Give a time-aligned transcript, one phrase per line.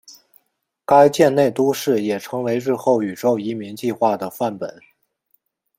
[0.83, 4.81] 该舰内都市也成为日后宇宙移民计画的范本。